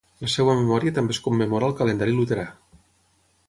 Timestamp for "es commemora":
1.17-1.69